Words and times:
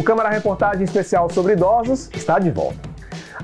O 0.00 0.02
Câmara 0.02 0.30
Reportagem 0.30 0.82
Especial 0.82 1.28
sobre 1.28 1.52
Idosos 1.52 2.08
está 2.14 2.38
de 2.38 2.50
volta. 2.50 2.88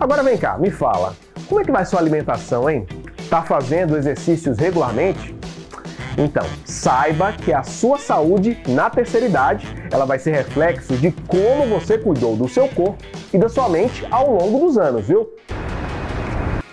Agora 0.00 0.22
vem 0.22 0.38
cá, 0.38 0.56
me 0.56 0.70
fala, 0.70 1.14
como 1.46 1.60
é 1.60 1.64
que 1.64 1.70
vai 1.70 1.84
sua 1.84 2.00
alimentação, 2.00 2.70
hein? 2.70 2.86
Tá 3.28 3.42
fazendo 3.42 3.94
exercícios 3.94 4.56
regularmente? 4.56 5.36
Então, 6.16 6.46
saiba 6.64 7.34
que 7.34 7.52
a 7.52 7.62
sua 7.62 7.98
saúde 7.98 8.58
na 8.68 8.88
terceira 8.88 9.26
idade, 9.26 9.66
ela 9.92 10.06
vai 10.06 10.18
ser 10.18 10.30
reflexo 10.30 10.96
de 10.96 11.12
como 11.28 11.66
você 11.66 11.98
cuidou 11.98 12.34
do 12.34 12.48
seu 12.48 12.66
corpo 12.68 13.04
e 13.34 13.36
da 13.36 13.50
sua 13.50 13.68
mente 13.68 14.06
ao 14.10 14.30
longo 14.30 14.60
dos 14.60 14.78
anos, 14.78 15.06
viu? 15.06 15.28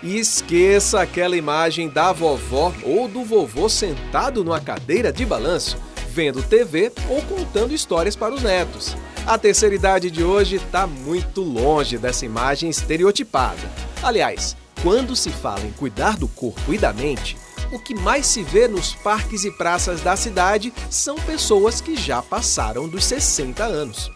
Esqueça 0.02 1.02
aquela 1.02 1.36
imagem 1.36 1.90
da 1.90 2.10
vovó 2.10 2.72
ou 2.86 3.06
do 3.06 3.22
vovô 3.22 3.68
sentado 3.68 4.42
numa 4.42 4.62
cadeira 4.62 5.12
de 5.12 5.26
balanço, 5.26 5.76
vendo 6.08 6.42
TV 6.42 6.90
ou 7.06 7.20
contando 7.20 7.74
histórias 7.74 8.16
para 8.16 8.32
os 8.32 8.42
netos. 8.42 8.96
A 9.26 9.38
terceira 9.38 9.74
idade 9.74 10.10
de 10.10 10.22
hoje 10.22 10.56
está 10.56 10.86
muito 10.86 11.40
longe 11.40 11.96
dessa 11.96 12.26
imagem 12.26 12.68
estereotipada. 12.68 13.70
Aliás, 14.02 14.54
quando 14.82 15.16
se 15.16 15.30
fala 15.30 15.62
em 15.62 15.72
cuidar 15.72 16.18
do 16.18 16.28
corpo 16.28 16.74
e 16.74 16.76
da 16.76 16.92
mente, 16.92 17.34
o 17.72 17.78
que 17.78 17.94
mais 17.94 18.26
se 18.26 18.42
vê 18.42 18.68
nos 18.68 18.94
parques 18.96 19.44
e 19.44 19.50
praças 19.50 20.02
da 20.02 20.14
cidade 20.14 20.74
são 20.90 21.16
pessoas 21.16 21.80
que 21.80 21.96
já 21.96 22.20
passaram 22.20 22.86
dos 22.86 23.06
60 23.06 23.64
anos. 23.64 24.10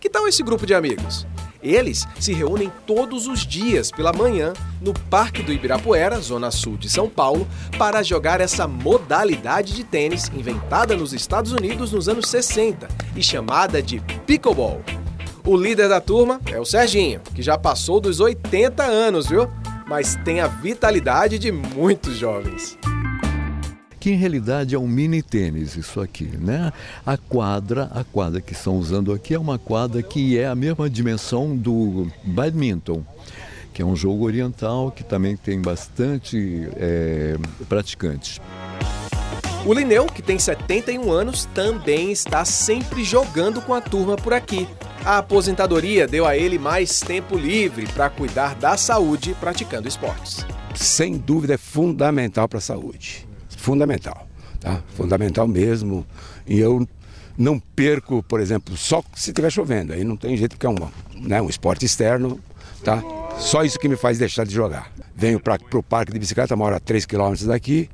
Que 0.00 0.10
tal 0.10 0.26
esse 0.26 0.42
grupo 0.42 0.66
de 0.66 0.74
amigos? 0.74 1.24
Eles 1.62 2.06
se 2.20 2.32
reúnem 2.32 2.72
todos 2.86 3.26
os 3.26 3.46
dias 3.46 3.90
pela 3.90 4.12
manhã 4.12 4.52
no 4.80 4.94
Parque 4.94 5.42
do 5.42 5.52
Ibirapuera, 5.52 6.20
zona 6.20 6.50
sul 6.50 6.76
de 6.76 6.88
São 6.88 7.08
Paulo, 7.08 7.46
para 7.76 8.02
jogar 8.02 8.40
essa 8.40 8.68
modalidade 8.68 9.74
de 9.74 9.84
tênis 9.84 10.28
inventada 10.28 10.96
nos 10.96 11.12
Estados 11.12 11.52
Unidos 11.52 11.92
nos 11.92 12.08
anos 12.08 12.28
60 12.28 12.88
e 13.16 13.22
chamada 13.22 13.82
de 13.82 14.00
pickleball. 14.26 14.82
O 15.44 15.56
líder 15.56 15.88
da 15.88 16.00
turma 16.00 16.40
é 16.46 16.60
o 16.60 16.64
Serginho, 16.64 17.20
que 17.34 17.42
já 17.42 17.56
passou 17.56 18.00
dos 18.00 18.20
80 18.20 18.84
anos, 18.84 19.26
viu? 19.26 19.48
Mas 19.86 20.16
tem 20.24 20.40
a 20.40 20.46
vitalidade 20.46 21.38
de 21.38 21.50
muitos 21.50 22.16
jovens 22.16 22.78
que 23.98 24.10
em 24.10 24.16
realidade 24.16 24.74
é 24.74 24.78
um 24.78 24.86
mini 24.86 25.22
tênis 25.22 25.76
isso 25.76 26.00
aqui, 26.00 26.30
né? 26.38 26.72
A 27.04 27.16
quadra, 27.16 27.90
a 27.94 28.04
quadra 28.04 28.40
que 28.40 28.52
estão 28.52 28.76
usando 28.76 29.12
aqui 29.12 29.34
é 29.34 29.38
uma 29.38 29.58
quadra 29.58 30.02
que 30.02 30.38
é 30.38 30.46
a 30.46 30.54
mesma 30.54 30.88
dimensão 30.88 31.56
do 31.56 32.10
badminton, 32.24 33.02
que 33.72 33.82
é 33.82 33.84
um 33.84 33.96
jogo 33.96 34.24
oriental 34.24 34.90
que 34.90 35.02
também 35.02 35.36
tem 35.36 35.60
bastante 35.60 36.68
é, 36.76 37.36
praticantes. 37.68 38.40
O 39.66 39.74
Lineu, 39.74 40.06
que 40.06 40.22
tem 40.22 40.38
71 40.38 41.10
anos, 41.10 41.44
também 41.46 42.12
está 42.12 42.44
sempre 42.44 43.02
jogando 43.02 43.60
com 43.60 43.74
a 43.74 43.80
turma 43.80 44.16
por 44.16 44.32
aqui. 44.32 44.68
A 45.04 45.18
aposentadoria 45.18 46.06
deu 46.06 46.24
a 46.24 46.36
ele 46.36 46.58
mais 46.58 47.00
tempo 47.00 47.36
livre 47.36 47.86
para 47.88 48.08
cuidar 48.08 48.54
da 48.54 48.76
saúde 48.76 49.36
praticando 49.38 49.88
esportes. 49.88 50.46
Sem 50.74 51.18
dúvida 51.18 51.54
é 51.54 51.58
fundamental 51.58 52.48
para 52.48 52.58
a 52.58 52.62
saúde 52.62 53.27
fundamental, 53.68 54.26
tá? 54.58 54.82
Fundamental 54.96 55.46
mesmo. 55.46 56.06
E 56.46 56.58
eu 56.58 56.88
não 57.36 57.60
perco, 57.60 58.22
por 58.22 58.40
exemplo, 58.40 58.76
só 58.76 59.02
se 59.14 59.30
estiver 59.30 59.50
chovendo, 59.50 59.92
aí 59.92 60.02
não 60.02 60.16
tem 60.16 60.36
jeito 60.36 60.52
porque 60.56 60.66
é 60.66 60.70
um, 60.70 60.76
né, 61.14 61.42
um 61.42 61.50
esporte 61.50 61.84
externo, 61.84 62.40
tá? 62.82 63.02
Só 63.38 63.62
isso 63.62 63.78
que 63.78 63.88
me 63.88 63.96
faz 63.96 64.18
deixar 64.18 64.44
de 64.44 64.54
jogar. 64.54 64.90
Venho 65.14 65.38
para 65.38 65.58
o 65.74 65.82
parque 65.82 66.12
de 66.12 66.18
bicicleta, 66.18 66.56
moro 66.56 66.74
a 66.74 66.80
3 66.80 67.04
quilômetros 67.04 67.46
daqui. 67.46 67.90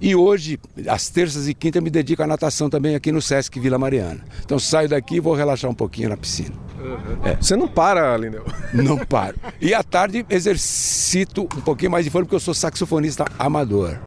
E 0.00 0.14
hoje, 0.14 0.60
às 0.86 1.08
terças 1.08 1.48
e 1.48 1.54
quintas, 1.54 1.82
me 1.82 1.90
dedico 1.90 2.22
à 2.22 2.26
natação 2.26 2.70
também 2.70 2.94
aqui 2.94 3.10
no 3.10 3.20
Sesc 3.20 3.58
Vila 3.58 3.76
Mariana. 3.76 4.20
Então 4.44 4.56
saio 4.58 4.88
daqui 4.88 5.16
e 5.16 5.20
vou 5.20 5.34
relaxar 5.34 5.68
um 5.68 5.74
pouquinho 5.74 6.08
na 6.08 6.16
piscina. 6.16 6.54
Uhum. 6.78 7.26
É. 7.26 7.34
Você 7.34 7.56
não 7.56 7.66
para, 7.66 8.16
Lindeu? 8.16 8.44
Não 8.72 8.96
paro. 8.96 9.36
E 9.60 9.74
à 9.74 9.82
tarde 9.82 10.24
exercito 10.30 11.42
um 11.42 11.60
pouquinho 11.60 11.90
mais 11.90 12.04
de 12.04 12.10
forma 12.10 12.26
porque 12.26 12.36
eu 12.36 12.40
sou 12.40 12.54
saxofonista 12.54 13.24
amador. 13.36 13.98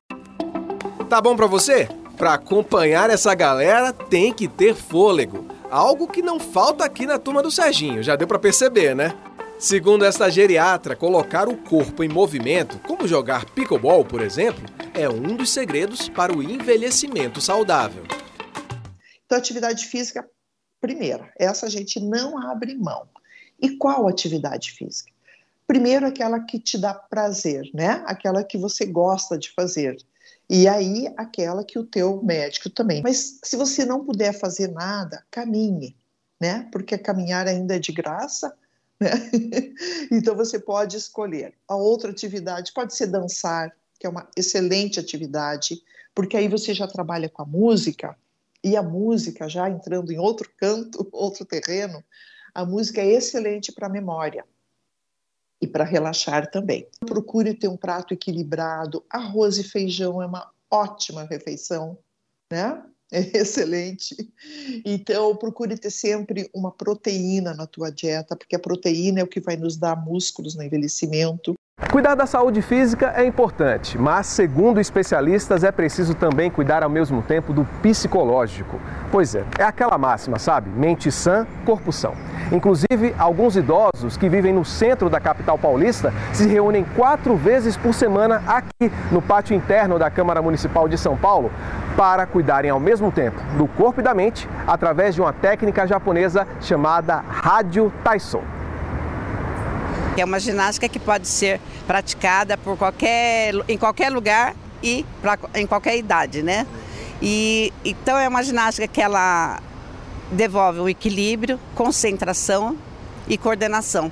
Tá 1.12 1.20
bom 1.20 1.36
para 1.36 1.46
você? 1.46 1.90
Para 2.16 2.36
acompanhar 2.36 3.10
essa 3.10 3.36
galera 3.36 3.92
tem 3.92 4.34
que 4.34 4.48
ter 4.48 4.74
fôlego. 4.74 5.46
Algo 5.70 6.08
que 6.08 6.22
não 6.22 6.40
falta 6.40 6.86
aqui 6.86 7.06
na 7.06 7.20
turma 7.20 7.44
do 7.44 7.52
Serginho, 7.52 8.02
já 8.02 8.16
deu 8.16 8.26
para 8.26 8.40
perceber, 8.40 8.96
né? 8.96 9.14
Segundo 9.60 10.06
esta 10.06 10.30
geriatra, 10.30 10.96
colocar 10.96 11.50
o 11.50 11.58
corpo 11.58 12.02
em 12.02 12.08
movimento, 12.08 12.80
como 12.88 13.10
jogar 13.10 13.44
pickleball, 13.44 14.06
por 14.06 14.22
exemplo, 14.22 14.64
é 14.94 15.10
um 15.10 15.36
dos 15.36 15.50
segredos 15.50 16.08
para 16.08 16.32
o 16.34 16.42
envelhecimento 16.42 17.42
saudável. 17.42 18.04
Então, 19.26 19.38
atividade 19.38 19.88
física, 19.88 20.26
primeira, 20.80 21.30
essa 21.38 21.66
a 21.66 21.70
gente 21.70 22.00
não 22.00 22.38
abre 22.38 22.74
mão. 22.74 23.06
E 23.62 23.72
qual 23.72 24.08
atividade 24.08 24.72
física? 24.72 25.12
Primeiro, 25.68 26.08
aquela 26.08 26.40
que 26.40 26.58
te 26.58 26.78
dá 26.78 26.94
prazer, 26.94 27.70
né? 27.74 28.02
Aquela 28.06 28.46
que 28.46 28.58
você 28.58 28.86
gosta 28.86 29.38
de 29.38 29.52
fazer. 29.52 29.98
E 30.54 30.68
aí, 30.68 31.08
aquela 31.16 31.64
que 31.64 31.80
o 31.80 31.86
teu 31.86 32.22
médico 32.22 32.70
também. 32.70 33.02
Mas 33.02 33.40
se 33.42 33.56
você 33.56 33.86
não 33.86 34.04
puder 34.04 34.38
fazer 34.38 34.68
nada, 34.68 35.24
caminhe, 35.32 35.96
né? 36.42 36.68
Porque 36.74 36.98
caminhar 36.98 37.48
ainda 37.48 37.78
é 37.78 37.80
de 37.80 37.94
graça, 37.94 38.54
né? 39.00 39.12
então 40.12 40.36
você 40.36 40.60
pode 40.60 40.98
escolher. 40.98 41.54
A 41.66 41.78
outra 41.78 42.12
atividade 42.12 42.74
pode 42.74 42.94
ser 42.94 43.08
dançar, 43.08 43.74
que 43.98 44.06
é 44.06 44.10
uma 44.10 44.28
excelente 44.36 45.00
atividade, 45.00 45.82
porque 46.14 46.36
aí 46.36 46.50
você 46.50 46.74
já 46.74 46.86
trabalha 46.86 47.30
com 47.30 47.44
a 47.44 47.46
música, 47.46 48.14
e 48.62 48.76
a 48.76 48.84
música, 48.84 49.48
já 49.48 49.70
entrando 49.70 50.12
em 50.12 50.20
outro 50.20 50.52
canto, 50.58 51.08
outro 51.14 51.46
terreno, 51.46 52.04
a 52.54 52.66
música 52.66 53.00
é 53.00 53.08
excelente 53.08 53.72
para 53.72 53.88
a 53.88 53.90
memória 53.90 54.44
e 55.62 55.68
para 55.68 55.84
relaxar 55.84 56.50
também. 56.50 56.88
Procure 57.06 57.54
ter 57.54 57.68
um 57.68 57.78
prato 57.78 58.14
equilibrado. 58.14 59.06
Arroz 59.10 59.58
e 59.58 59.64
feijão 59.64 60.22
é 60.22 60.26
uma 60.26 60.50
ótima 60.70 61.24
refeição, 61.24 61.98
né? 62.52 62.84
É 63.12 63.20
excelente. 63.38 64.16
Então, 64.86 65.36
procure 65.36 65.78
ter 65.78 65.92
sempre 65.92 66.50
uma 66.54 66.72
proteína 66.72 67.54
na 67.54 67.68
tua 67.68 67.92
dieta, 67.92 68.36
porque 68.36 68.56
a 68.56 68.60
proteína 68.60 69.20
é 69.20 69.24
o 69.24 69.28
que 69.28 69.42
vai 69.42 69.58
nos 69.58 69.78
dar 69.78 69.96
músculos 69.96 70.56
no 70.56 70.64
envelhecimento. 70.64 71.54
Cuidar 71.90 72.16
da 72.16 72.26
saúde 72.26 72.62
física 72.62 73.12
é 73.18 73.26
importante, 73.26 73.98
mas, 73.98 74.26
segundo 74.28 74.80
especialistas, 74.80 75.62
é 75.62 75.74
preciso 75.74 76.14
também 76.16 76.50
cuidar 76.50 76.84
ao 76.84 76.90
mesmo 76.90 77.22
tempo 77.22 77.52
do 77.52 77.66
psicológico. 77.82 78.80
Pois 79.12 79.36
é, 79.36 79.44
é 79.60 79.64
aquela 79.64 79.98
máxima, 79.98 80.40
sabe? 80.40 80.70
Mente 80.70 81.12
sã, 81.12 81.46
corpo 81.66 81.92
são. 81.92 82.14
Inclusive, 82.50 83.14
alguns 83.20 83.58
idosos 83.58 84.16
que 84.16 84.30
vivem 84.30 84.54
no 84.54 84.64
centro 84.64 85.10
da 85.10 85.20
capital 85.20 85.58
paulista 85.58 86.14
se 86.32 86.48
reúnem 86.48 86.86
quatro 86.96 87.36
vezes 87.36 87.76
por 87.76 87.94
semana 87.94 88.42
aqui 88.48 88.90
no 89.12 89.22
pátio 89.22 89.54
interno 89.54 90.00
da 90.00 90.10
Câmara 90.10 90.42
Municipal 90.42 90.88
de 90.88 90.98
São 90.98 91.18
Paulo 91.18 91.52
para 91.98 92.26
cuidarem 92.26 92.72
ao 92.72 92.80
mesmo 92.80 93.12
tempo 93.12 93.42
do 93.58 93.68
corpo 93.68 94.00
e 94.00 94.04
da 94.04 94.14
mente 94.14 94.48
através 94.66 95.14
de 95.14 95.20
uma 95.20 95.34
técnica 95.34 95.86
japonesa 95.86 96.48
chamada 96.62 97.22
Rádio 97.28 97.92
Taisou. 98.02 98.61
É 100.18 100.26
uma 100.26 100.40
ginástica 100.40 100.90
que 100.90 101.00
pode 101.00 101.28
ser 101.28 101.60
praticada 101.88 102.58
por 102.58 102.78
qualquer, 102.78 103.54
em 103.68 103.78
qualquer 103.78 104.10
lugar 104.10 104.56
e 104.84 105.06
pra, 105.22 105.38
em 105.56 105.66
qualquer 105.66 105.98
idade, 105.98 106.44
né? 106.44 106.68
E 107.22 107.72
então 107.86 108.18
é 108.18 108.28
uma 108.28 108.44
ginástica 108.44 108.88
que 108.88 109.02
ela 109.02 109.60
devolve 110.32 110.80
o 110.80 110.90
equilíbrio, 110.90 111.60
concentração 111.76 112.78
e 113.28 113.38
coordenação. 113.38 114.12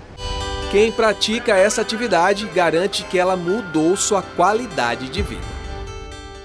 Quem 0.71 0.91
pratica 0.91 1.57
essa 1.57 1.81
atividade 1.81 2.45
garante 2.53 3.03
que 3.03 3.17
ela 3.17 3.35
mudou 3.35 3.97
sua 3.97 4.21
qualidade 4.21 5.09
de 5.09 5.21
vida. 5.21 5.41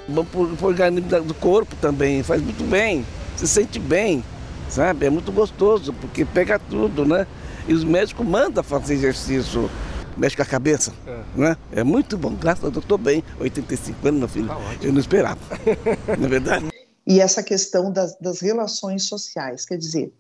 Bom 0.09 0.25
para 0.25 0.41
o 0.41 0.57
organismo 0.67 1.23
do 1.23 1.35
corpo 1.35 1.77
também, 1.77 2.23
faz 2.23 2.43
muito 2.43 2.65
bem, 2.65 3.07
se 3.37 3.47
sente 3.47 3.79
bem, 3.79 4.25
sabe? 4.69 5.07
É 5.07 5.11
muito 5.11 5.31
gostoso, 5.31 5.93
porque 5.93 6.25
pega 6.25 6.59
tudo, 6.59 7.05
né? 7.05 7.27
E 7.67 7.73
os 7.73 7.85
médicos 7.85 8.27
mandam 8.27 8.63
fazer 8.63 8.95
exercício, 8.95 9.71
mexe 10.17 10.37
com 10.37 10.43
a 10.43 10.47
cabeça. 10.47 10.93
É. 11.07 11.23
Né? 11.35 11.57
é 11.73 11.83
muito 11.83 12.17
bom, 12.19 12.35
graças 12.35 12.65
a 12.65 12.69
Deus, 12.69 12.85
estou 12.85 12.99
bem. 12.99 13.23
85 13.41 14.09
anos, 14.09 14.21
meu 14.21 14.29
filho. 14.29 14.49
Tá 14.49 14.59
eu 14.83 14.93
não 14.93 15.01
esperava. 15.01 15.41
não 16.19 16.27
é 16.27 16.29
verdade? 16.29 16.69
E 17.07 17.21
essa 17.21 17.43
questão 17.43 17.93
das, 17.93 18.19
das 18.19 18.41
relações 18.41 19.05
sociais, 19.05 19.65
quer 19.65 19.77
dizer, 19.77 20.13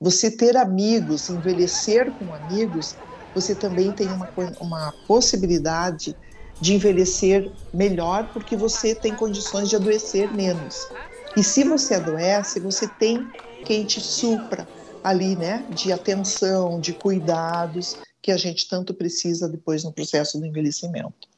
você 0.00 0.30
ter 0.30 0.56
amigos, 0.56 1.30
envelhecer 1.30 2.10
com 2.12 2.34
amigos, 2.34 2.96
você 3.34 3.54
também 3.54 3.92
tem 3.92 4.08
uma, 4.08 4.28
uma 4.60 4.92
possibilidade 5.06 6.16
de 6.60 6.74
envelhecer 6.74 7.50
melhor 7.72 8.28
porque 8.32 8.56
você 8.56 8.94
tem 8.94 9.14
condições 9.14 9.68
de 9.68 9.76
adoecer 9.76 10.32
menos. 10.32 10.88
E 11.36 11.42
se 11.42 11.64
você 11.64 11.94
adoece, 11.94 12.60
você 12.60 12.86
tem 12.86 13.28
quem 13.64 13.84
te 13.84 14.00
supra, 14.00 14.66
ali, 15.02 15.36
né, 15.36 15.64
de 15.70 15.92
atenção, 15.92 16.80
de 16.80 16.92
cuidados 16.92 17.96
que 18.20 18.30
a 18.30 18.36
gente 18.36 18.68
tanto 18.68 18.94
precisa 18.94 19.48
depois 19.48 19.82
no 19.82 19.92
processo 19.92 20.38
do 20.38 20.46
envelhecimento. 20.46 21.28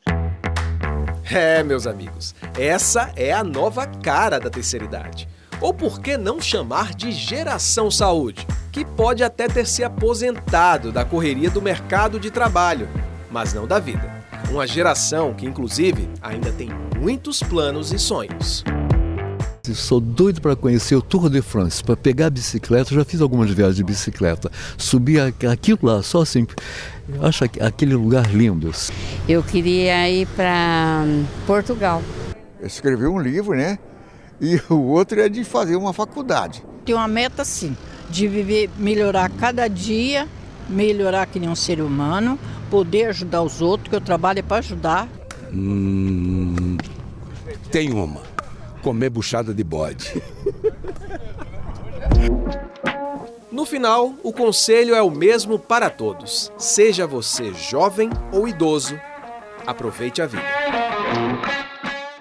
É, 1.30 1.62
meus 1.62 1.86
amigos, 1.86 2.34
essa 2.58 3.10
é 3.16 3.32
a 3.32 3.42
nova 3.42 3.86
cara 3.86 4.38
da 4.38 4.50
terceira 4.50 4.84
idade. 4.84 5.28
Ou 5.60 5.72
por 5.72 6.00
que 6.00 6.18
não 6.18 6.40
chamar 6.40 6.94
de 6.94 7.10
geração 7.10 7.90
saúde? 7.90 8.46
que 8.74 8.84
pode 8.84 9.22
até 9.22 9.46
ter 9.46 9.68
se 9.68 9.84
aposentado 9.84 10.90
da 10.90 11.04
correria 11.04 11.48
do 11.48 11.62
mercado 11.62 12.18
de 12.18 12.28
trabalho, 12.28 12.88
mas 13.30 13.54
não 13.54 13.68
da 13.68 13.78
vida. 13.78 14.12
Uma 14.50 14.66
geração 14.66 15.32
que, 15.32 15.46
inclusive, 15.46 16.10
ainda 16.20 16.50
tem 16.50 16.70
muitos 16.98 17.38
planos 17.38 17.92
e 17.92 18.00
sonhos. 18.00 18.64
Sou 19.72 19.98
doido 19.98 20.42
para 20.42 20.54
conhecer 20.54 20.94
o 20.94 21.00
Tour 21.00 21.30
de 21.30 21.40
France, 21.40 21.82
para 21.82 21.96
pegar 21.96 22.26
a 22.26 22.30
bicicleta. 22.30 22.92
Eu 22.92 22.98
já 22.98 23.04
fiz 23.04 23.22
algumas 23.22 23.50
viagens 23.50 23.76
de 23.76 23.84
bicicleta. 23.84 24.50
Subir 24.76 25.20
aquilo 25.50 25.78
lá, 25.82 26.02
só 26.02 26.20
assim. 26.20 26.46
Eu 27.08 27.24
acho 27.24 27.44
aquele 27.44 27.94
lugar 27.94 28.30
lindo. 28.34 28.70
Eu 29.26 29.42
queria 29.42 30.10
ir 30.10 30.26
para 30.28 31.04
Portugal. 31.46 32.02
Escrever 32.62 33.08
um 33.08 33.18
livro, 33.18 33.56
né? 33.56 33.78
E 34.38 34.60
o 34.68 34.80
outro 34.82 35.18
é 35.20 35.30
de 35.30 35.44
fazer 35.44 35.76
uma 35.76 35.94
faculdade. 35.94 36.62
Tem 36.84 36.94
uma 36.94 37.08
meta, 37.08 37.42
sim, 37.42 37.74
de 38.10 38.28
viver, 38.28 38.68
melhorar 38.76 39.30
cada 39.30 39.66
dia, 39.66 40.28
melhorar 40.68 41.24
que 41.24 41.40
nem 41.40 41.48
um 41.48 41.56
ser 41.56 41.80
humano, 41.80 42.38
poder 42.70 43.06
ajudar 43.06 43.40
os 43.42 43.62
outros, 43.62 43.88
que 43.88 43.96
eu 43.96 44.00
trabalho 44.00 44.40
é 44.40 44.42
para 44.42 44.58
ajudar. 44.58 45.08
Hum, 45.50 46.76
tem 47.70 47.90
uma. 47.92 48.33
Comer 48.84 49.08
buchada 49.08 49.54
de 49.54 49.64
bode. 49.64 50.22
No 53.50 53.64
final, 53.64 54.12
o 54.22 54.30
conselho 54.30 54.94
é 54.94 55.00
o 55.00 55.10
mesmo 55.10 55.58
para 55.58 55.88
todos. 55.88 56.52
Seja 56.58 57.06
você 57.06 57.54
jovem 57.54 58.10
ou 58.30 58.46
idoso, 58.46 59.00
aproveite 59.66 60.20
a 60.20 60.26
vida. 60.26 60.42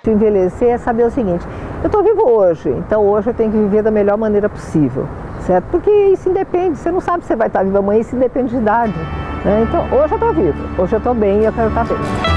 Envelhecer 0.07 0.69
é 0.69 0.77
saber 0.77 1.05
o 1.05 1.11
seguinte: 1.11 1.43
eu 1.81 1.87
estou 1.87 2.01
vivo 2.01 2.25
hoje, 2.25 2.69
então 2.69 3.05
hoje 3.05 3.31
eu 3.31 3.33
tenho 3.33 3.51
que 3.51 3.57
viver 3.57 3.83
da 3.83 3.91
melhor 3.91 4.17
maneira 4.17 4.47
possível, 4.47 5.05
certo? 5.45 5.65
Porque 5.65 5.91
isso 6.13 6.29
independe, 6.29 6.77
você 6.77 6.89
não 6.89 7.01
sabe 7.01 7.23
se 7.23 7.27
você 7.27 7.35
vai 7.35 7.47
estar 7.47 7.63
vivo 7.63 7.77
amanhã, 7.77 7.99
isso 7.99 8.15
independe 8.15 8.51
de 8.51 8.57
idade. 8.61 8.97
Né? 9.43 9.65
Então 9.67 9.83
hoje 9.99 10.13
eu 10.13 10.17
estou 10.17 10.33
vivo, 10.33 10.81
hoje 10.81 10.95
eu 10.95 10.99
estou 10.99 11.13
bem 11.13 11.41
e 11.41 11.45
eu 11.45 11.51
quero 11.51 11.67
estar 11.67 11.83
bem. 11.83 12.32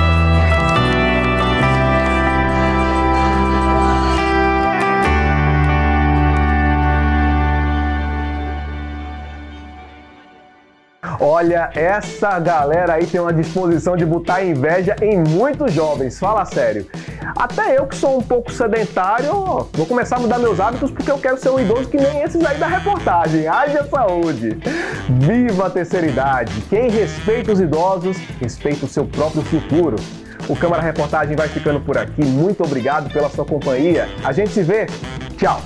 Olha, 11.20 11.70
essa 11.74 12.38
galera 12.38 12.94
aí 12.94 13.06
tem 13.06 13.20
uma 13.20 13.32
disposição 13.32 13.96
de 13.96 14.04
botar 14.04 14.44
inveja 14.44 14.96
em 15.00 15.18
muitos 15.18 15.72
jovens, 15.72 16.18
fala 16.18 16.44
sério. 16.44 16.86
Até 17.36 17.78
eu 17.78 17.86
que 17.86 17.96
sou 17.96 18.18
um 18.18 18.22
pouco 18.22 18.52
sedentário, 18.52 19.32
vou 19.72 19.86
começar 19.86 20.16
a 20.16 20.18
mudar 20.20 20.38
meus 20.38 20.60
hábitos 20.60 20.90
porque 20.90 21.10
eu 21.10 21.18
quero 21.18 21.38
ser 21.38 21.50
um 21.50 21.58
idoso 21.58 21.88
que 21.88 21.96
nem 21.96 22.22
esses 22.22 22.44
aí 22.44 22.58
da 22.58 22.66
reportagem. 22.66 23.46
Haja 23.46 23.84
saúde! 23.84 24.58
Viva 25.08 25.66
a 25.66 25.70
terceira 25.70 26.06
idade! 26.06 26.52
Quem 26.68 26.90
respeita 26.90 27.52
os 27.52 27.60
idosos, 27.60 28.16
respeita 28.40 28.84
o 28.84 28.88
seu 28.88 29.04
próprio 29.06 29.42
futuro. 29.42 29.96
O 30.48 30.54
Câmara 30.54 30.82
Reportagem 30.82 31.34
vai 31.34 31.48
ficando 31.48 31.80
por 31.80 31.98
aqui. 31.98 32.24
Muito 32.24 32.62
obrigado 32.62 33.12
pela 33.12 33.28
sua 33.28 33.44
companhia. 33.44 34.08
A 34.24 34.32
gente 34.32 34.50
se 34.50 34.62
vê. 34.62 34.86
Tchau! 35.36 35.60